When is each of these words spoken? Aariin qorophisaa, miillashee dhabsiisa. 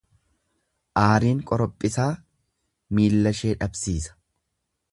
Aariin 1.01 1.43
qorophisaa, 1.51 2.07
miillashee 3.01 3.53
dhabsiisa. 3.61 4.19